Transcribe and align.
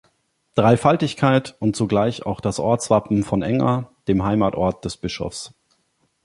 Dreifaltigkeit 0.55 1.55
und 1.59 1.75
zugleich 1.75 2.25
auch 2.25 2.41
das 2.41 2.57
Ortswappen 2.59 3.21
von 3.23 3.43
Enger, 3.43 3.91
dem 4.07 4.23
Heimatort 4.23 4.83
des 4.83 4.97
Bischofs. 4.97 5.53